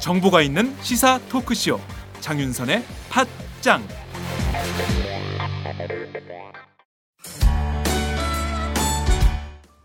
정보가 0.00 0.40
있는 0.40 0.74
시사 0.80 1.18
토크쇼 1.28 1.78
장윤선의 2.20 2.82
팟짱 3.10 3.82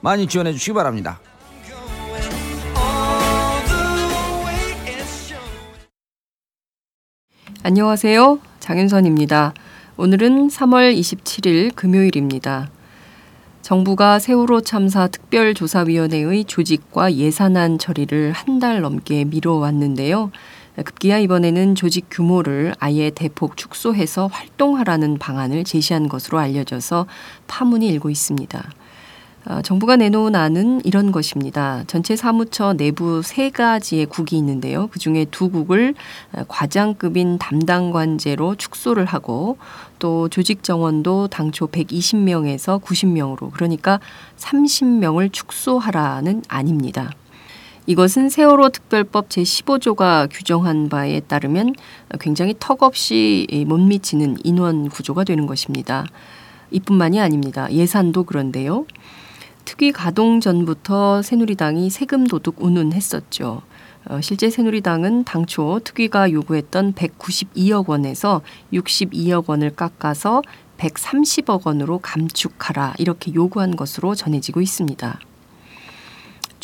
많이 0.00 0.26
지원해 0.28 0.52
주시기 0.52 0.72
바랍니다. 0.72 1.18
안녕하세요. 7.62 8.38
장윤선입니다. 8.60 9.54
오늘은 9.96 10.48
3월 10.48 10.96
27일 10.96 11.74
금요일입니다. 11.74 12.70
정부가 13.62 14.18
세월호 14.20 14.60
참사 14.60 15.08
특별조사위원회의 15.08 16.44
조직과 16.44 17.14
예산안 17.14 17.78
처리를 17.78 18.32
한 18.32 18.60
달 18.60 18.80
넘게 18.80 19.24
미뤄왔는데요. 19.24 20.30
급기야 20.84 21.18
이번에는 21.18 21.74
조직 21.74 22.06
규모를 22.10 22.74
아예 22.78 23.10
대폭 23.10 23.56
축소해서 23.56 24.26
활동하라는 24.26 25.18
방안을 25.18 25.64
제시한 25.64 26.08
것으로 26.08 26.38
알려져서 26.38 27.06
파문이 27.46 27.86
일고 27.88 28.10
있습니다. 28.10 28.70
어, 29.48 29.62
정부가 29.62 29.94
내놓은 29.94 30.34
안은 30.34 30.80
이런 30.84 31.12
것입니다. 31.12 31.84
전체 31.86 32.16
사무처 32.16 32.72
내부 32.72 33.22
세 33.22 33.50
가지의 33.50 34.06
국이 34.06 34.36
있는데요. 34.38 34.88
그 34.88 34.98
중에 34.98 35.24
두 35.30 35.50
국을 35.50 35.94
어, 36.32 36.42
과장급인 36.48 37.38
담당관제로 37.38 38.56
축소를 38.56 39.04
하고 39.04 39.56
또 40.00 40.28
조직 40.28 40.64
정원도 40.64 41.28
당초 41.28 41.68
120명에서 41.68 42.82
90명으로 42.82 43.52
그러니까 43.52 44.00
30명을 44.36 45.32
축소하라는 45.32 46.42
안입니다. 46.48 47.12
이것은 47.86 48.30
세월호 48.30 48.70
특별법 48.70 49.28
제15조가 49.28 50.28
규정한 50.32 50.88
바에 50.88 51.20
따르면 51.20 51.74
굉장히 52.18 52.54
턱없이 52.58 53.46
못 53.68 53.78
미치는 53.78 54.38
인원 54.42 54.88
구조가 54.88 55.22
되는 55.22 55.46
것입니다. 55.46 56.04
이뿐만이 56.72 57.20
아닙니다. 57.20 57.70
예산도 57.70 58.24
그런데요. 58.24 58.86
특위 59.64 59.92
가동 59.92 60.40
전부터 60.40 61.22
새누리당이 61.22 61.90
세금 61.90 62.26
도둑 62.26 62.62
운운했었죠. 62.62 63.62
어, 64.08 64.20
실제 64.20 64.50
새누리당은 64.50 65.24
당초 65.24 65.80
특위가 65.82 66.30
요구했던 66.30 66.94
192억 66.94 67.88
원에서 67.88 68.42
62억 68.72 69.48
원을 69.48 69.70
깎아서 69.70 70.42
130억 70.78 71.66
원으로 71.66 71.98
감축하라 71.98 72.94
이렇게 72.98 73.34
요구한 73.34 73.74
것으로 73.74 74.14
전해지고 74.14 74.60
있습니다. 74.60 75.18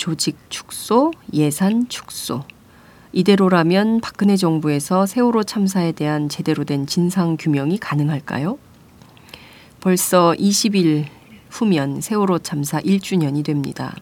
조직 0.02 0.36
축소, 0.48 1.12
예산 1.32 1.88
축소. 1.88 2.42
이대로라면 3.12 4.00
박근혜 4.00 4.36
정부에서 4.36 5.06
세월호 5.06 5.44
참사에 5.44 5.92
대한 5.92 6.28
제대로 6.28 6.64
된 6.64 6.88
진상 6.88 7.36
규명이 7.38 7.78
가능할까요? 7.78 8.58
벌써 9.78 10.34
20일 10.36 11.04
후면 11.50 12.00
세월호 12.00 12.40
참사 12.40 12.80
1주년이 12.80 13.44
됩니다. 13.44 13.94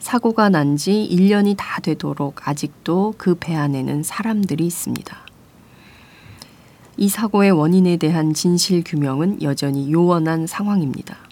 사고가 0.00 0.50
난 0.50 0.76
지 0.76 1.08
1년이 1.10 1.54
다 1.56 1.80
되도록 1.80 2.46
아직도 2.46 3.14
그 3.16 3.36
배 3.36 3.54
안에는 3.54 4.02
사람들이 4.02 4.66
있습니다. 4.66 5.16
이 6.98 7.08
사고의 7.08 7.52
원인에 7.52 7.96
대한 7.96 8.34
진실 8.34 8.82
규명은 8.84 9.40
여전히 9.40 9.90
요원한 9.90 10.46
상황입니다. 10.46 11.25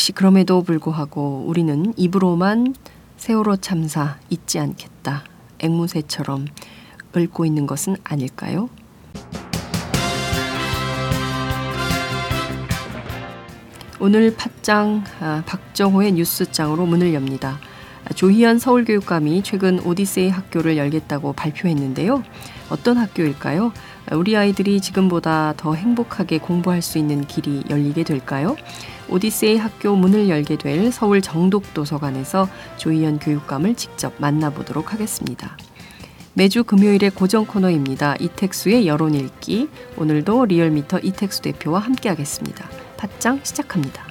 혹시 0.00 0.12
그럼에도 0.12 0.62
불구하고 0.62 1.44
우리는 1.46 1.92
입으로만 1.94 2.74
세월호 3.18 3.58
참사 3.58 4.16
잊지 4.30 4.58
않겠다. 4.58 5.24
앵무새처럼 5.58 6.46
읊고 7.14 7.44
있는 7.44 7.66
것은 7.66 7.98
아닐까요? 8.02 8.70
오늘 14.00 14.34
팟짱 14.34 15.04
아, 15.20 15.42
박정호의 15.44 16.12
뉴스장으로 16.12 16.86
문을 16.86 17.12
엽니다. 17.12 17.58
조희연 18.14 18.58
서울교육감이 18.58 19.42
최근 19.42 19.80
오디세이 19.80 20.30
학교를 20.30 20.78
열겠다고 20.78 21.34
발표했는데요. 21.34 22.22
어떤 22.70 22.96
학교일까요? 22.96 23.74
우리 24.12 24.36
아이들이 24.36 24.80
지금보다 24.80 25.54
더 25.56 25.74
행복하게 25.74 26.38
공부할 26.38 26.82
수 26.82 26.98
있는 26.98 27.26
길이 27.26 27.62
열리게 27.70 28.02
될까요? 28.02 28.56
오디세이 29.08 29.56
학교 29.56 29.94
문을 29.96 30.28
열게 30.28 30.56
될 30.56 30.90
서울 30.92 31.20
정독도서관에서 31.20 32.48
조희연 32.76 33.18
교육감을 33.18 33.74
직접 33.74 34.14
만나보도록 34.18 34.92
하겠습니다. 34.92 35.56
매주 36.34 36.64
금요일의 36.64 37.10
고정 37.10 37.44
코너입니다. 37.44 38.16
이택수의 38.20 38.86
여론 38.86 39.14
읽기. 39.14 39.68
오늘도 39.96 40.46
리얼미터 40.46 41.00
이택수 41.00 41.42
대표와 41.42 41.80
함께하겠습니다. 41.80 42.68
팟짱 42.96 43.40
시작합니다. 43.42 44.09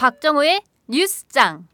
박정호의 0.00 0.62
뉴스장. 0.88 1.66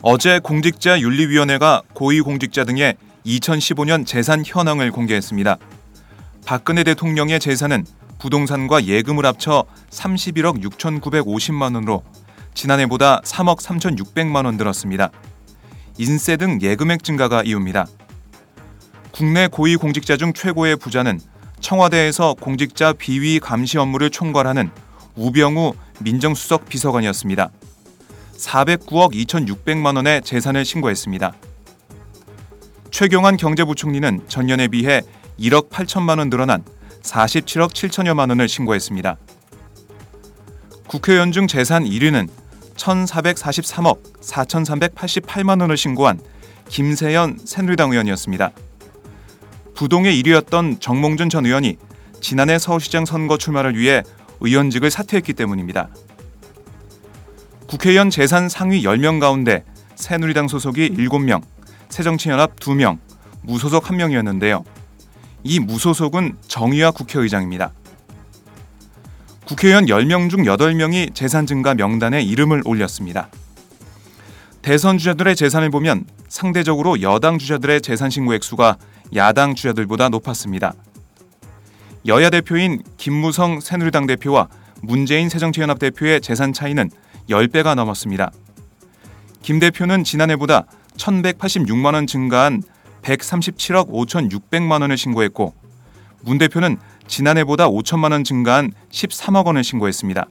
어제 0.00 0.38
공직자윤리위원회가 0.38 1.82
고위공직자 1.92 2.64
등의 2.64 2.96
2015년 3.26 4.06
재산 4.06 4.42
현황을 4.46 4.90
공개했습니다. 4.90 5.58
박근혜 6.46 6.82
대통령의 6.82 7.40
재산은 7.40 7.84
부동산과 8.20 8.84
예금을 8.84 9.26
합쳐 9.26 9.66
31억 9.90 10.62
6,950만 10.62 11.74
원으로 11.74 12.04
지난해보다 12.54 13.20
3억 13.20 13.58
3,600만 13.58 14.46
원 14.46 14.56
늘었습니다. 14.56 15.10
인세 15.98 16.36
등 16.36 16.60
예금액 16.60 17.04
증가가 17.04 17.42
이유입니다. 17.42 17.86
국내 19.10 19.46
고위공직자 19.46 20.16
중 20.16 20.32
최고의 20.32 20.76
부자는 20.76 21.20
청와대에서 21.60 22.34
공직자 22.34 22.92
비위 22.92 23.38
감시 23.38 23.78
업무를 23.78 24.10
총괄하는 24.10 24.70
우병우 25.16 25.74
민정수석 26.00 26.68
비서관이었습니다. 26.68 27.50
409억 28.36 29.12
2,600만 29.12 29.96
원의 29.96 30.22
재산을 30.22 30.64
신고했습니다. 30.64 31.32
최경환 32.90 33.36
경제부총리는 33.36 34.20
전년에 34.28 34.68
비해 34.68 35.02
1억 35.38 35.70
8천만 35.70 36.18
원 36.18 36.30
늘어난 36.30 36.64
47억 37.02 37.72
7천여만 37.72 38.30
원을 38.30 38.48
신고했습니다. 38.48 39.16
국회의원 40.88 41.32
중 41.32 41.46
재산 41.46 41.84
1위는 41.84 42.28
1,443억 42.76 44.20
4,388만 44.20 45.60
원을 45.60 45.76
신고한 45.76 46.20
김세연 46.68 47.38
새누리당 47.44 47.90
의원이었습니다. 47.90 48.50
부동의 49.74 50.22
1위였던 50.22 50.80
정몽준 50.80 51.28
전 51.28 51.46
의원이 51.46 51.76
지난해 52.20 52.58
서울시장 52.58 53.04
선거 53.04 53.36
출마를 53.36 53.76
위해 53.76 54.02
의원직을 54.40 54.90
사퇴했기 54.90 55.32
때문입니다. 55.34 55.88
국회의원 57.66 58.10
재산 58.10 58.48
상위 58.48 58.82
10명 58.82 59.18
가운데 59.20 59.64
새누리당 59.94 60.48
소속이 60.48 60.90
7명, 60.90 61.42
새정치연합 61.88 62.56
2명, 62.56 62.98
무소속 63.42 63.84
1명이었는데요. 63.84 64.64
이 65.44 65.58
무소속은 65.58 66.36
정의화 66.46 66.90
국회의장입니다. 66.90 67.72
국회의원 69.44 69.86
10명 69.86 70.30
중 70.30 70.42
8명이 70.42 71.14
재산 71.14 71.46
증가 71.46 71.74
명단에 71.74 72.22
이름을 72.22 72.62
올렸습니다. 72.64 73.28
대선 74.62 74.98
주자들의 74.98 75.34
재산을 75.34 75.70
보면 75.70 76.04
상대적으로 76.28 77.02
여당 77.02 77.38
주자들의 77.38 77.80
재산 77.80 78.08
신고 78.08 78.34
액수가 78.34 78.76
야당 79.16 79.54
주자들보다 79.54 80.08
높았습니다. 80.10 80.74
여야 82.06 82.30
대표인 82.30 82.82
김무성 82.96 83.60
새누리당 83.60 84.06
대표와 84.06 84.48
문재인 84.80 85.28
새정치연합 85.28 85.78
대표의 85.78 86.20
재산 86.20 86.52
차이는 86.52 86.90
10배가 87.28 87.74
넘었습니다. 87.74 88.30
김 89.42 89.58
대표는 89.58 90.04
지난해보다 90.04 90.66
1,186만 90.96 91.94
원 91.94 92.06
증가한 92.06 92.62
137억 93.02 93.88
5,600만 93.88 94.80
원을 94.82 94.96
신고했고 94.96 95.54
문 96.22 96.38
대표는 96.38 96.76
지난해보다 97.06 97.68
5천만 97.68 98.12
원 98.12 98.24
증가한 98.24 98.72
13억 98.90 99.46
원을 99.46 99.64
신고했습니다. 99.64 100.26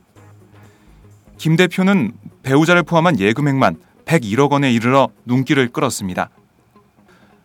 김 1.37 1.55
대표는 1.55 2.11
배우자를 2.43 2.83
포함한 2.83 3.19
예금액만 3.19 3.77
101억 4.05 4.51
원에 4.51 4.71
이르러 4.71 5.09
눈길을 5.25 5.69
끌었습니다. 5.69 6.29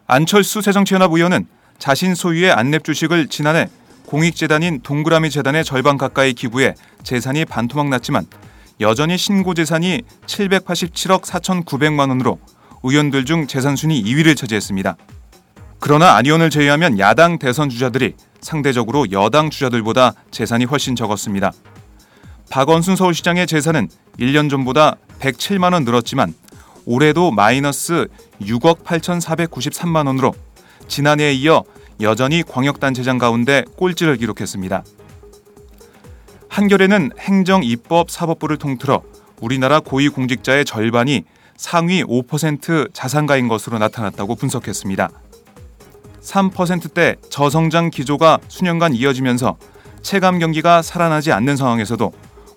안철수 0.07 0.61
새정치연합 0.63 1.13
의원은 1.13 1.47
자신 1.79 2.15
소유의 2.15 2.53
안랩 2.53 2.85
주식을 2.85 3.29
지난해 3.29 3.69
공익재단인 4.07 4.81
동그라미 4.83 5.31
재단의 5.31 5.65
절반 5.65 5.99
가까이 5.99 6.33
기부해 6.33 6.75
재산이 7.03 7.45
반토막 7.45 7.89
났지만 7.89 8.27
여전히 8.81 9.17
신고 9.17 9.55
재산이 9.55 10.03
787억 10.27 11.23
4,900만 11.23 12.09
원으로 12.11 12.39
의원들 12.83 13.25
중 13.25 13.47
재산 13.47 13.75
순위 13.75 14.03
2위를 14.05 14.37
차지했습니다. 14.37 14.97
그러나 15.81 16.17
안 16.17 16.25
의원을 16.25 16.51
제외하면 16.51 16.99
야당 16.99 17.39
대선 17.39 17.69
주자들이 17.69 18.15
상대적으로 18.47 19.11
여당 19.11 19.51
주자들보다 19.51 20.15
재산이 20.31 20.65
훨씬 20.65 20.95
적었습니다. 20.95 21.53
박원순 22.49 22.95
서울시장의 22.95 23.47
재산은 23.49 23.89
1년 24.21 24.49
전보다 24.49 24.97
107만 25.19 25.73
원 25.73 25.85
늘었지만 25.85 26.33
올해도 26.85 27.33
마이너스 27.33 28.07
6억 28.41 28.85
8,493만 28.85 30.07
원으로 30.07 30.33
지난해에 30.87 31.33
이어 31.35 31.65
여전히 32.01 32.45
광역단체장 32.45 33.19
가운데 33.19 33.65
꼴찌를 33.77 34.17
기록했습니다. 34.17 34.85
한겨레는 36.49 37.11
행정, 37.19 37.65
입법, 37.65 38.11
사법부를 38.11 38.59
통틀어 38.59 39.03
우리나라 39.41 39.81
고위공직자의 39.81 40.65
절반이 40.65 41.25
상위 41.57 42.05
5% 42.05 42.95
자산가인 42.95 43.49
것으로 43.49 43.79
나타났다고 43.79 44.37
분석했습니다. 44.37 45.11
3%대 46.27 47.17
저성장 47.31 47.91
기조가 47.91 48.41
수년간 48.49 48.95
이어지면서 48.95 49.57
체감 50.03 50.39
경기가 50.39 50.83
살아나지 50.83 51.33
않는 51.33 51.57
상황에서도 51.57 52.13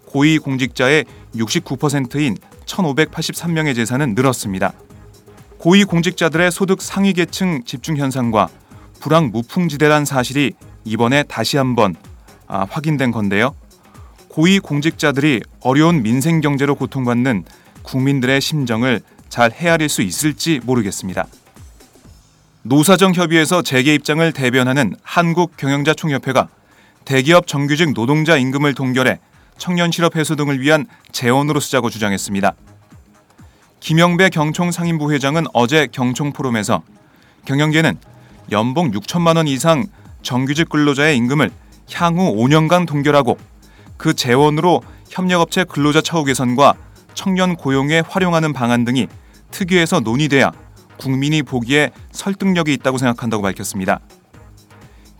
고위공직자의 0.07 1.05
69%인 1.35 2.35
1,583명의 2.65 3.75
재산은 3.75 4.15
늘었습니다. 4.15 4.73
고위공직자들의 5.59 6.51
소득 6.51 6.81
상위 6.81 7.13
계층 7.13 7.63
집중 7.63 7.97
현상과 7.97 8.49
불황 8.99 9.31
무풍지대란 9.31 10.05
사실이 10.05 10.53
이번에 10.83 11.23
다시 11.23 11.57
한번 11.57 11.95
아, 12.47 12.65
확인된 12.69 13.11
건데요. 13.11 13.53
고위공직자들이 14.29 15.41
어려운 15.61 16.01
민생 16.01 16.41
경제로 16.41 16.75
고통받는 16.75 17.45
국민들의 17.83 18.41
심정을 18.41 19.01
잘 19.29 19.51
헤아릴 19.51 19.89
수 19.89 20.01
있을지 20.01 20.59
모르겠습니다. 20.63 21.27
노사정 22.69 23.15
협의에서 23.15 23.63
재계 23.63 23.95
입장을 23.95 24.31
대변하는 24.31 24.95
한국 25.01 25.57
경영자 25.57 25.95
총협회가 25.95 26.49
대기업 27.03 27.47
정규직 27.47 27.95
노동자 27.95 28.37
임금을 28.37 28.75
동결해 28.75 29.17
청년 29.57 29.89
실업 29.89 30.15
해소 30.15 30.35
등을 30.35 30.61
위한 30.61 30.85
재원으로 31.11 31.59
쓰자고 31.61 31.89
주장했습니다. 31.89 32.53
김영배 33.79 34.29
경총 34.29 34.69
상임부 34.69 35.11
회장은 35.11 35.45
어제 35.51 35.87
경총 35.91 36.31
포럼에서 36.31 36.83
경영계는 37.45 37.97
연봉 38.51 38.91
6천만 38.91 39.37
원 39.37 39.47
이상 39.47 39.87
정규직 40.21 40.69
근로자의 40.69 41.17
임금을 41.17 41.49
향후 41.91 42.35
5년간 42.35 42.85
동결하고 42.85 43.39
그 43.97 44.13
재원으로 44.13 44.83
협력업체 45.09 45.63
근로자 45.63 46.01
처우 46.01 46.23
개선과 46.23 46.75
청년 47.15 47.55
고용에 47.55 48.03
활용하는 48.07 48.53
방안 48.53 48.85
등이 48.85 49.07
특위에서 49.49 50.01
논의돼야 50.01 50.51
국민이 50.99 51.41
보기에 51.41 51.91
설득력이 52.11 52.73
있다고 52.73 52.97
생각한다고 52.97 53.41
밝혔습니다. 53.41 53.99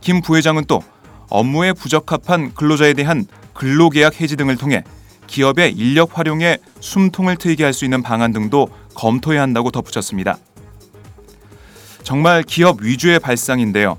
김 0.02 0.22
부회장은 0.22 0.66
또 0.68 0.84
업무에 1.30 1.74
부적합한 1.74 2.54
근로자에 2.54 2.94
대한 2.94 3.26
근로계약 3.54 4.22
해지 4.22 4.36
등을 4.36 4.58
통해 4.58 4.84
기업의 5.28 5.74
인력 5.74 6.18
활용에 6.18 6.58
숨통을 6.80 7.38
트이게 7.38 7.64
할 7.64 7.74
수 7.74 7.86
있는 7.86 8.02
방안 8.02 8.32
등도 8.32 8.70
검토해야 8.96 9.42
한다고 9.42 9.72
덧붙였습니다. 9.72 10.38
정말 12.04 12.44
기업 12.44 12.82
위주의 12.82 13.20
발상인데요. 13.20 13.98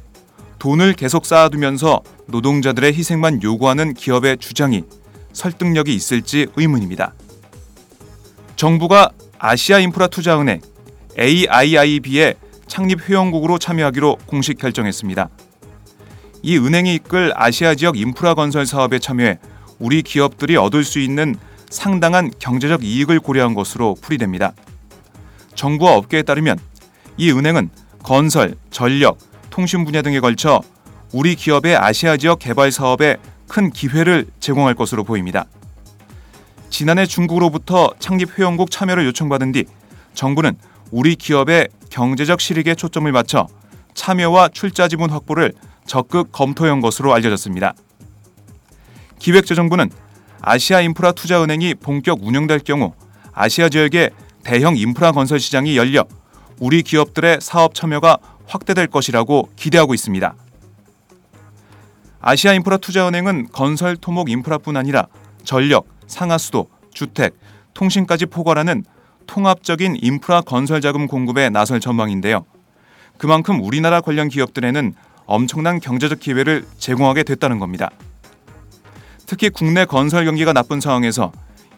돈을 0.58 0.94
계속 0.94 1.24
쌓아두면서 1.24 2.02
노동자들의 2.26 2.92
희생만 2.92 3.42
요구하는 3.42 3.94
기업의 3.94 4.38
주장이 4.38 4.84
설득력이 5.32 5.94
있을지 5.94 6.48
의문입니다. 6.56 7.14
정부가 8.56 9.10
아시아 9.38 9.78
인프라 9.78 10.06
투자은행 10.08 10.60
AIIB의 11.18 12.34
창립 12.66 13.08
회원국으로 13.08 13.58
참여하기로 13.58 14.18
공식 14.26 14.58
결정했습니다. 14.58 15.28
이 16.42 16.56
은행이 16.56 16.94
이끌 16.94 17.32
아시아 17.34 17.74
지역 17.74 17.98
인프라 17.98 18.34
건설 18.34 18.64
사업에 18.64 18.98
참여해 18.98 19.38
우리 19.78 20.02
기업들이 20.02 20.56
얻을 20.56 20.84
수 20.84 20.98
있는 20.98 21.34
상당한 21.68 22.30
경제적 22.38 22.84
이익을 22.84 23.20
고려한 23.20 23.54
것으로 23.54 23.96
풀이됩니다. 24.00 24.52
정부와 25.54 25.96
업계에 25.96 26.22
따르면 26.22 26.58
이 27.16 27.30
은행은 27.32 27.70
건설, 28.02 28.54
전력, 28.70 29.18
통신 29.50 29.84
분야 29.84 30.02
등에 30.02 30.20
걸쳐 30.20 30.62
우리 31.12 31.34
기업의 31.34 31.76
아시아 31.76 32.16
지역 32.16 32.38
개발 32.38 32.70
사업에 32.70 33.16
큰 33.48 33.70
기회를 33.70 34.26
제공할 34.38 34.74
것으로 34.74 35.04
보입니다. 35.04 35.44
지난해 36.70 37.04
중국으로부터 37.04 37.92
창립 37.98 38.38
회원국 38.38 38.70
참여를 38.70 39.04
요청받은 39.06 39.52
뒤 39.52 39.64
정부는 40.14 40.56
우리 40.90 41.14
기업의 41.14 41.68
경제적 41.88 42.40
실익에 42.40 42.74
초점을 42.74 43.10
맞춰 43.12 43.46
참여와 43.94 44.48
출자 44.48 44.88
지분 44.88 45.10
확보를 45.10 45.52
적극 45.86 46.32
검토한 46.32 46.80
것으로 46.80 47.12
알려졌습니다. 47.14 47.74
기획재정부는 49.18 49.90
아시아 50.40 50.80
인프라 50.80 51.12
투자은행이 51.12 51.74
본격 51.74 52.22
운영될 52.22 52.60
경우 52.60 52.94
아시아 53.32 53.68
지역의 53.68 54.10
대형 54.42 54.76
인프라 54.76 55.12
건설 55.12 55.38
시장이 55.38 55.76
열려 55.76 56.04
우리 56.58 56.82
기업들의 56.82 57.38
사업 57.40 57.74
참여가 57.74 58.18
확대될 58.46 58.86
것이라고 58.86 59.50
기대하고 59.56 59.94
있습니다. 59.94 60.34
아시아 62.20 62.54
인프라 62.54 62.76
투자은행은 62.76 63.48
건설 63.52 63.96
토목 63.96 64.30
인프라뿐 64.30 64.76
아니라 64.76 65.06
전력, 65.44 65.86
상하수도, 66.06 66.68
주택, 66.92 67.34
통신까지 67.74 68.26
포괄하는 68.26 68.84
통합적인 69.30 69.98
인프라 70.02 70.40
건설 70.40 70.80
자금 70.80 71.06
공급에 71.06 71.50
나설 71.50 71.78
전망인데요. 71.78 72.44
그만큼 73.16 73.62
우리나라 73.62 74.00
관련 74.00 74.28
기업들에는 74.28 74.92
엄청난 75.24 75.78
경제적 75.78 76.18
기회를 76.18 76.66
제공하게 76.78 77.22
됐다는 77.22 77.60
겁니다. 77.60 77.90
특히 79.26 79.48
국내 79.48 79.84
건설 79.84 80.24
경기가 80.24 80.52
나쁜 80.52 80.80
상황에서 80.80 81.30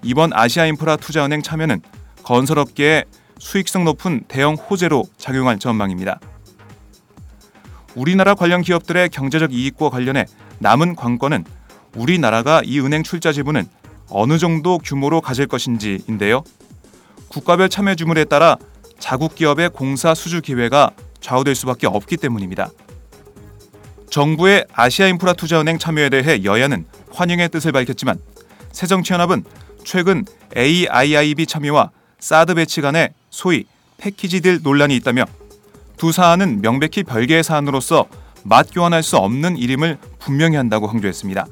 이번 0.02 0.32
아시아 0.32 0.64
인프라 0.64 0.96
투자은행 0.96 1.42
참여는 1.42 1.82
건설업계에 2.22 3.04
수익성 3.38 3.84
높은 3.84 4.22
대형 4.28 4.54
호재로 4.54 5.04
작용할 5.18 5.58
전망입니다. 5.58 6.20
우리나라 7.94 8.34
관련 8.34 8.62
기업들의 8.62 9.10
경제적 9.10 9.52
이익과 9.52 9.90
관련해 9.90 10.24
남은 10.58 10.96
관건은 10.96 11.44
우리나라가 11.96 12.62
이 12.64 12.80
은행 12.80 13.02
출자 13.02 13.30
지분은 13.32 13.66
어느 14.08 14.38
정도 14.38 14.78
규모로 14.78 15.20
가질 15.20 15.48
것인지인데요. 15.48 16.44
국가별 17.32 17.70
참여 17.70 17.94
주물에 17.94 18.24
따라 18.24 18.58
자국 18.98 19.34
기업의 19.34 19.70
공사 19.70 20.14
수주 20.14 20.42
기회가 20.42 20.90
좌우될 21.20 21.54
수밖에 21.54 21.86
없기 21.86 22.18
때문입니다. 22.18 22.68
정부의 24.10 24.66
아시아 24.74 25.06
인프라 25.08 25.32
투자은행 25.32 25.78
참여에 25.78 26.10
대해 26.10 26.44
여야는 26.44 26.84
환영의 27.10 27.48
뜻을 27.48 27.72
밝혔지만 27.72 28.18
새정치연합은 28.72 29.44
최근 29.82 30.26
AIIB 30.54 31.46
참여와 31.46 31.90
사드 32.18 32.54
배치 32.54 32.82
간의 32.82 33.14
소위 33.30 33.64
package 33.96 34.42
deal 34.42 34.60
논란이 34.62 34.94
있다며 34.96 35.24
두 35.96 36.12
사안은 36.12 36.60
명백히 36.60 37.02
별개의 37.02 37.42
사안으로서 37.42 38.06
맞교환할 38.42 39.02
수 39.02 39.16
없는 39.16 39.56
일임을 39.56 39.96
분명히 40.18 40.56
한다고 40.56 40.86
강조했습니다. 40.86 41.46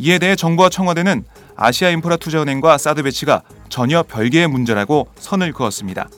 이에 0.00 0.18
대해 0.18 0.36
정부와 0.36 0.68
청와대는 0.68 1.24
아시아 1.56 1.88
인프라 1.88 2.16
투자은행과 2.16 2.76
사드 2.76 3.02
배치가 3.04 3.42
전혀 3.70 4.02
별개의 4.02 4.48
문제라고 4.48 5.08
선을 5.16 5.52
그었습니다. 5.52 6.08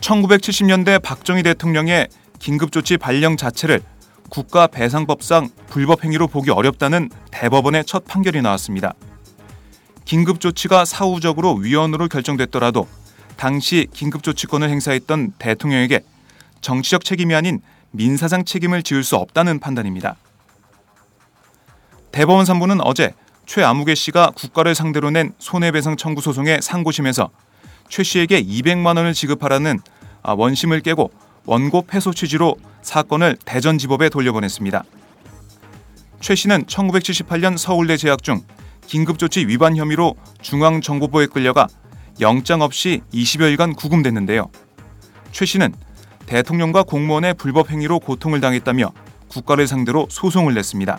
1970년대 0.00 1.02
박정희 1.02 1.42
대통령의 1.42 2.08
긴급조치 2.38 2.98
발령 2.98 3.36
자체를 3.36 3.82
국가배상법상 4.30 5.48
불법 5.66 6.04
행위로 6.04 6.28
보기 6.28 6.50
어렵다는 6.50 7.10
대법원의 7.32 7.84
첫 7.84 8.04
판결이 8.04 8.42
나왔습니다. 8.42 8.94
긴급조치가 10.04 10.84
사후적으로 10.84 11.54
위헌으로 11.54 12.08
결정됐더라도 12.08 12.86
당시 13.36 13.86
긴급조치권을 13.92 14.68
행사했던 14.68 15.32
대통령에게 15.38 16.00
정치적 16.60 17.04
책임이 17.04 17.34
아닌 17.34 17.60
민사상 17.90 18.44
책임을 18.44 18.82
지을 18.82 19.02
수 19.04 19.16
없다는 19.16 19.58
판단입니다. 19.58 20.16
대법원 22.12 22.44
3부는 22.44 22.80
어제 22.84 23.14
최아무개 23.48 23.94
씨가 23.94 24.32
국가를 24.36 24.74
상대로 24.74 25.10
낸 25.10 25.32
손해배상 25.38 25.96
청구 25.96 26.20
소송의 26.20 26.60
상고심에서 26.60 27.30
최 27.88 28.02
씨에게 28.02 28.42
200만 28.42 28.98
원을 28.98 29.14
지급하라는 29.14 29.80
아, 30.22 30.34
원심을 30.34 30.82
깨고 30.82 31.10
원고 31.46 31.86
패소 31.86 32.12
취지로 32.12 32.56
사건을 32.82 33.38
대전지법에 33.46 34.10
돌려보냈습니다. 34.10 34.84
최 36.20 36.34
씨는 36.34 36.66
1978년 36.66 37.56
서울대 37.56 37.96
재학 37.96 38.22
중 38.22 38.42
긴급조치 38.86 39.46
위반 39.46 39.76
혐의로 39.76 40.14
중앙정보부에 40.42 41.28
끌려가 41.28 41.68
영장 42.20 42.60
없이 42.60 43.00
20여일간 43.14 43.76
구금됐는데요. 43.76 44.50
최 45.32 45.46
씨는 45.46 45.72
대통령과 46.26 46.82
공무원의 46.82 47.32
불법 47.34 47.70
행위로 47.70 48.00
고통을 48.00 48.42
당했다며 48.42 48.92
국가를 49.28 49.66
상대로 49.66 50.06
소송을 50.10 50.52
냈습니다. 50.52 50.98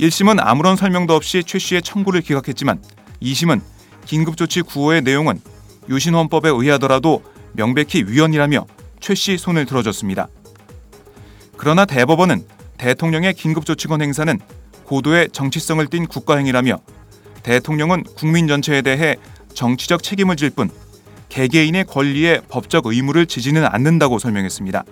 1심은 0.00 0.38
아무런 0.40 0.76
설명도 0.76 1.14
없이 1.14 1.42
최 1.44 1.58
씨의 1.58 1.82
청구를 1.82 2.22
기각했지만 2.22 2.82
2심은 3.22 3.60
긴급조치 4.06 4.62
구호의 4.62 5.02
내용은 5.02 5.40
유신헌법에 5.88 6.48
의하더라도 6.48 7.22
명백히 7.52 8.04
위헌이라며 8.06 8.66
최 9.00 9.14
씨 9.14 9.36
손을 9.36 9.66
들어줬습니다. 9.66 10.28
그러나 11.56 11.84
대법원은 11.84 12.44
대통령의 12.78 13.34
긴급조치권 13.34 14.02
행사는 14.02 14.38
고도의 14.84 15.30
정치성을 15.32 15.86
띤 15.88 16.06
국가행위라며 16.06 16.78
대통령은 17.42 18.04
국민 18.16 18.48
전체에 18.48 18.82
대해 18.82 19.16
정치적 19.54 20.02
책임을 20.02 20.36
질 20.36 20.50
뿐 20.50 20.70
개개인의 21.28 21.84
권리에 21.86 22.40
법적 22.48 22.86
의무를 22.86 23.26
지지는 23.26 23.64
않는다고 23.64 24.18
설명했습니다. 24.18 24.84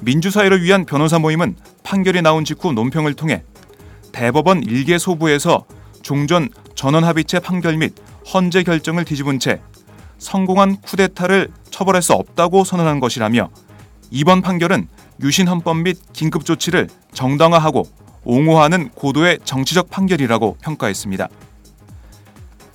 민주사회를 0.00 0.62
위한 0.62 0.84
변호사 0.84 1.18
모임은 1.18 1.56
판결이 1.90 2.22
나온 2.22 2.44
직후 2.44 2.72
논평을 2.72 3.14
통해 3.14 3.42
대법원 4.12 4.62
일개 4.62 4.96
소부에서 4.96 5.64
종전 6.02 6.48
전원합의체 6.76 7.40
판결 7.40 7.78
및 7.78 7.94
헌재 8.32 8.62
결정을 8.62 9.04
뒤집은 9.04 9.40
채 9.40 9.60
성공한 10.16 10.76
쿠데타를 10.76 11.48
처벌할 11.68 12.00
수 12.00 12.12
없다고 12.12 12.62
선언한 12.62 13.00
것이라며 13.00 13.50
이번 14.12 14.40
판결은 14.40 14.86
유신 15.20 15.48
헌법 15.48 15.78
및 15.78 15.98
긴급 16.12 16.44
조치를 16.44 16.88
정당화하고 17.12 17.82
옹호하는 18.22 18.90
고도의 18.90 19.40
정치적 19.42 19.90
판결이라고 19.90 20.58
평가했습니다. 20.62 21.28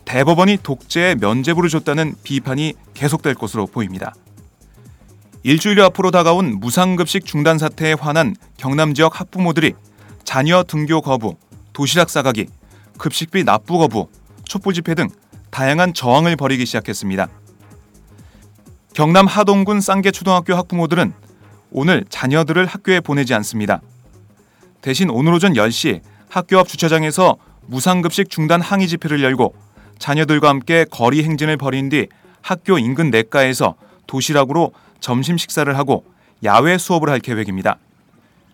대법원이 0.04 0.58
독재에 0.62 1.16
면죄부를 1.16 1.70
줬다는 1.70 2.16
비판이 2.24 2.74
계속될 2.94 3.36
것으로 3.36 3.66
보입니다. 3.66 4.14
일주일 5.46 5.80
앞으로 5.82 6.10
다가온 6.10 6.60
무상급식 6.60 7.24
중단 7.24 7.60
사태에 7.60 7.94
화난 7.94 8.36
경남 8.58 8.96
지역 8.96 9.20
학부모들이 9.20 9.74
자녀 10.24 10.64
등교 10.64 11.02
거부, 11.02 11.36
도시락 11.72 12.10
싸가기, 12.10 12.48
급식비 12.98 13.44
납부 13.44 13.78
거부, 13.78 14.10
촛불 14.46 14.74
집회 14.74 14.96
등 14.96 15.08
다양한 15.52 15.94
저항을 15.94 16.36
벌이기 16.36 16.66
시작했습니다. 16.66 17.28
경남 18.96 19.28
하동군 19.28 19.82
쌍계초등학교 19.82 20.56
학부모들은 20.56 21.14
오늘 21.70 22.06
자녀들을 22.10 22.66
학교에 22.66 23.00
보내지 23.00 23.36
않습니다. 23.36 23.82
대신 24.82 25.12
오늘 25.12 25.32
오전 25.32 25.54
10시 25.54 26.02
학교 26.28 26.58
앞 26.58 26.68
주차장에서 26.68 27.38
무상급식 27.68 28.32
중단 28.32 28.62
항의 28.62 28.88
집회를 28.88 29.22
열고 29.22 29.54
자녀들과 30.00 30.50
함께 30.50 30.86
거리 30.90 31.24
행진을 31.24 31.58
벌인 31.58 31.90
뒤 31.90 32.08
학교 32.42 32.80
인근 32.80 33.12
냇가에서 33.12 33.76
도시락으로 34.08 34.72
점심 35.00 35.38
식사를 35.38 35.76
하고 35.78 36.06
야외 36.44 36.78
수업을 36.78 37.10
할 37.10 37.20
계획입니다. 37.20 37.78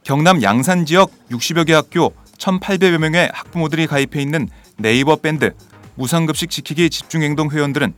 경남 0.04 0.42
양산 0.42 0.86
지역 0.86 1.12
60여 1.30 1.66
개 1.66 1.74
학교 1.74 2.14
1,800여 2.38 2.98
명의 2.98 3.30
학부모들이 3.34 3.88
가입해 3.88 4.22
있는 4.22 4.50
네이버 4.78 5.16
밴드 5.16 5.54
무상급식 5.96 6.50
지키기 6.50 6.90
집중행동 6.90 7.52
회원들은 7.52 7.94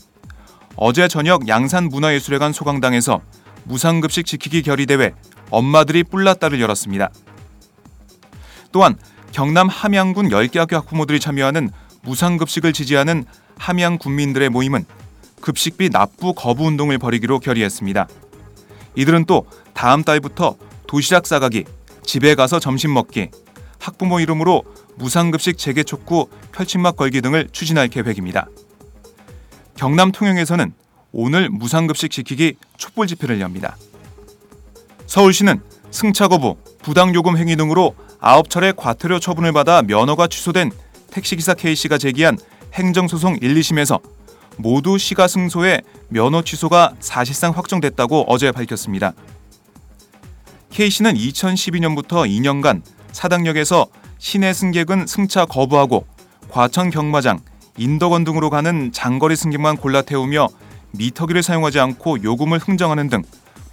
어제 0.76 1.08
저녁 1.08 1.48
양산 1.48 1.86
문화예술회관 1.86 2.52
소강당에서 2.52 3.22
무상급식 3.66 4.26
지키기 4.26 4.64
결의대회 4.64 5.14
엄마들이 5.50 6.04
뿔났다를 6.04 6.60
열었습니다. 6.60 7.10
또한 8.72 8.98
경남 9.32 9.70
함양군 9.70 10.30
10개 10.30 10.58
학교 10.58 10.76
학부모들이 10.78 11.20
참여하는 11.20 11.70
무상급식을 12.02 12.74
지지하는 12.74 13.26
함양 13.58 13.98
군민들의 13.98 14.50
모임은 14.50 14.86
급식비 15.42 15.90
납부 15.90 16.34
거부 16.34 16.66
운동을 16.66 16.98
벌이기로 16.98 17.40
결의했습니다. 17.40 18.08
이들은 18.96 19.26
또 19.26 19.46
다음 19.74 20.04
달부터 20.04 20.56
도시락 20.88 21.26
싸가기, 21.26 21.66
집에 22.04 22.36
가서 22.36 22.60
점심 22.60 22.94
먹기, 22.94 23.30
학부모 23.80 24.20
이름으로 24.20 24.64
무상급식 24.96 25.58
재개 25.58 25.84
촉구, 25.84 26.30
펼침막 26.52 26.96
걸기 26.96 27.22
등을 27.22 27.50
추진할 27.52 27.88
계획입니다. 27.88 28.48
경남 29.76 30.12
통영에서는 30.12 30.74
오늘 31.12 31.50
무상급식 31.50 32.12
지키기 32.12 32.56
촛불 32.78 33.08
집회를 33.08 33.40
엽니다. 33.42 33.76
서울시는 35.06 35.62
승차 35.92 36.28
거부, 36.28 36.58
부당 36.82 37.14
요금 37.14 37.38
행위 37.38 37.56
등으로 37.56 37.96
아홉 38.20 38.50
차례 38.50 38.72
과태료 38.72 39.20
처분을 39.20 39.52
받아 39.52 39.82
면허가 39.82 40.28
취소된 40.28 40.72
택시기사 41.12 41.54
K씨가 41.54 41.98
제기한 41.98 42.38
행정소송 42.74 43.38
1, 43.42 43.56
2심에서 43.56 44.02
모두 44.58 44.98
시가 44.98 45.28
승소해 45.28 45.82
면허 46.10 46.42
취소가 46.44 46.94
사실상 47.00 47.52
확정됐다고 47.52 48.26
어제 48.28 48.52
밝혔습니다. 48.52 49.14
K씨는 50.72 51.14
2012년부터 51.16 52.28
2년간 52.28 52.82
사당역에서 53.12 53.88
시내 54.18 54.54
승객은 54.54 55.06
승차 55.08 55.46
거부하고 55.46 56.06
과천 56.50 56.90
경마장, 56.90 57.40
인덕원 57.78 58.24
등으로 58.24 58.50
가는 58.50 58.92
장거리 58.92 59.36
승객만 59.36 59.78
골라 59.78 60.02
태우며 60.02 60.48
미터기를 60.92 61.44
사용하지 61.44 61.80
않고 61.80 62.24
요금을 62.24 62.60
흥정하는 62.60 63.10
등 63.10 63.24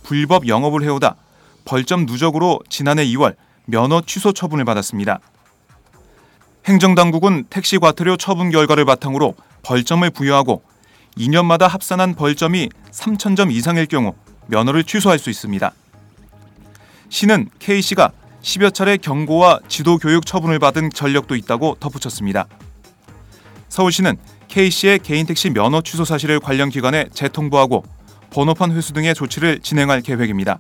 불법 0.03 0.49
영업을 0.49 0.83
해오다 0.83 1.17
벌점 1.65 2.07
누적으로 2.07 2.61
지난해 2.69 3.05
2월 3.07 3.37
면허 3.67 4.01
취소 4.01 4.33
처분을 4.33 4.65
받았습니다. 4.65 5.21
행정당국은 6.67 7.45
택시 7.51 7.79
과태료 7.79 8.17
처분 8.17 8.51
결과를 8.51 8.85
바탕으로 8.85 9.35
벌점을 9.63 10.09
부여하고 10.11 10.63
2년마다 11.17 11.69
합산한 11.69 12.15
벌점이 12.15 12.69
3,000점 12.91 13.53
이상일 13.53 13.87
경우 13.87 14.15
면허를 14.47 14.85
취소할 14.85 15.19
수 15.19 15.31
있습니다. 15.31 15.73
시는 17.09 17.49
K씨가 17.59 18.13
10여 18.43 18.73
차례 18.73 18.97
경고와 18.97 19.61
지도 19.69 19.99
교육 19.99 20.25
처분을 20.25 20.59
받은 20.59 20.91
전력도 20.91 21.37
있다고 21.37 21.77
덧붙였습니다. 21.81 22.47
서울시는 23.69 24.17
K씨의 24.49 25.01
개인 25.01 25.27
택시 25.27 25.51
면허 25.51 25.81
취소 25.83 26.05
사실을 26.05 26.41
관련 26.41 26.71
기관에 26.71 27.07
재통보하고 27.13 27.85
번호판 28.31 28.73
회수 28.73 28.93
등의 28.93 29.15
조치를 29.15 29.61
진행할 29.61 30.01
계획입니다. 30.01 30.59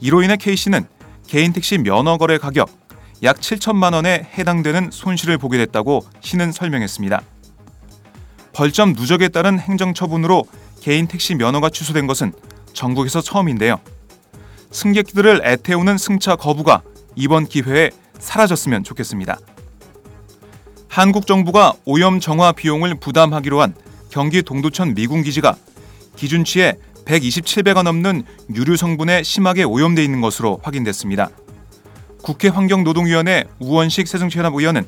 이로 0.00 0.22
인해 0.22 0.36
K씨는 0.36 0.86
개인 1.26 1.52
택시 1.52 1.78
면허 1.78 2.16
거래 2.16 2.38
가격 2.38 2.70
약 3.22 3.38
7천만 3.38 3.94
원에 3.94 4.28
해당되는 4.36 4.90
손실을 4.90 5.36
보게 5.36 5.58
됐다고 5.58 6.04
시는 6.20 6.52
설명했습니다. 6.52 7.22
벌점 8.60 8.92
누적에 8.92 9.28
따른 9.28 9.58
행정처분으로 9.58 10.44
개인 10.82 11.06
택시 11.06 11.34
면허가 11.34 11.70
취소된 11.70 12.06
것은 12.06 12.34
전국에서 12.74 13.22
처음인데요. 13.22 13.80
승객들을 14.70 15.40
애태우는 15.42 15.96
승차 15.96 16.36
거부가 16.36 16.82
이번 17.16 17.46
기회에 17.46 17.88
사라졌으면 18.18 18.84
좋겠습니다. 18.84 19.38
한국 20.88 21.26
정부가 21.26 21.72
오염 21.86 22.20
정화 22.20 22.52
비용을 22.52 22.96
부담하기로 22.96 23.62
한 23.62 23.74
경기 24.10 24.42
동두천 24.42 24.92
미군 24.92 25.22
기지가 25.22 25.56
기준치의 26.16 26.76
127배가 27.06 27.82
넘는 27.82 28.24
유류 28.54 28.76
성분에 28.76 29.22
심하게 29.22 29.62
오염돼 29.62 30.04
있는 30.04 30.20
것으로 30.20 30.60
확인됐습니다. 30.62 31.30
국회 32.22 32.48
환경노동위원회 32.48 33.44
우원식 33.58 34.06
새정치연합 34.06 34.52
의원은 34.52 34.86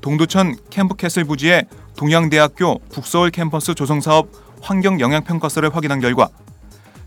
동두천 0.00 0.56
캠프캐슬 0.70 1.24
부지에 1.24 1.66
동양대학교 1.96 2.80
북서울 2.90 3.30
캠퍼스 3.30 3.74
조성사업 3.74 4.28
환경 4.60 5.00
영향평가서를 5.00 5.74
확인한 5.74 6.00
결과 6.00 6.28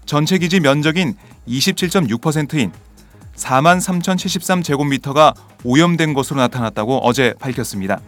전체 0.05 0.37
기지 0.37 0.59
면적인 0.59 1.15
27.6%인 1.47 2.71
4만 3.35 3.79
3,073제곱미터가 3.79 5.33
오염된 5.63 6.13
것으로 6.13 6.39
나타났다고 6.39 6.99
어제 7.03 7.33
밝혔습니다. 7.39 7.99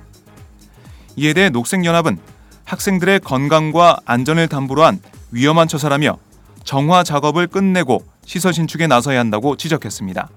이에 1.16 1.34
대해 1.34 1.50
녹색연합은 1.50 2.18
학생들의 2.66 3.22
건강과 3.22 3.98
안전을 4.06 4.48
담보로 4.48 4.84
한 4.86 5.00
위험한 5.32 5.68
처사라며 5.68 6.18
정화 6.64 7.04
작업을 7.04 7.48
끝내고 7.48 8.04
시설 8.26 8.54
신축에 8.54 8.88
나서야 8.88 9.20
한다고 9.20 9.56
지적했습니다. 9.56 10.30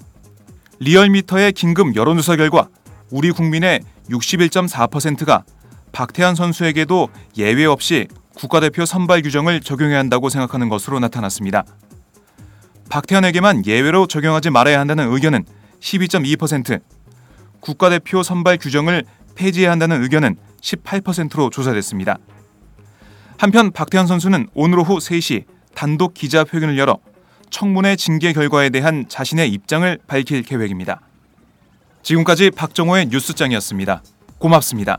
리얼미터의 0.78 1.52
긴급 1.52 1.96
여론조사 1.96 2.36
결과 2.36 2.68
우리 3.10 3.32
국민의 3.32 3.80
61.4%가 4.08 5.44
박태환 5.92 6.34
선수에게도 6.34 7.08
예외 7.36 7.64
없이 7.64 8.08
국가대표 8.34 8.86
선발 8.86 9.22
규정을 9.22 9.60
적용해야 9.60 9.98
한다고 9.98 10.28
생각하는 10.28 10.68
것으로 10.68 10.98
나타났습니다. 11.00 11.64
박태환에게만 12.88 13.66
예외로 13.66 14.06
적용하지 14.06 14.50
말아야 14.50 14.80
한다는 14.80 15.12
의견은 15.12 15.44
12.2%, 15.80 16.80
국가대표 17.60 18.22
선발 18.22 18.58
규정을 18.58 19.04
폐지해야 19.34 19.70
한다는 19.70 20.02
의견은 20.02 20.36
18%로 20.60 21.50
조사됐습니다. 21.50 22.18
한편 23.38 23.70
박태환 23.70 24.06
선수는 24.06 24.48
오늘 24.54 24.80
오후 24.80 24.98
3시 24.98 25.44
단독 25.74 26.14
기자회견을 26.14 26.78
열어 26.78 26.98
청문회 27.50 27.96
징계 27.96 28.32
결과에 28.32 28.70
대한 28.70 29.06
자신의 29.08 29.50
입장을 29.50 29.98
밝힐 30.06 30.42
계획입니다. 30.42 31.00
지금까지 32.02 32.50
박정호의 32.50 33.06
뉴스장이었습니다. 33.06 34.02
고맙습니다. 34.38 34.98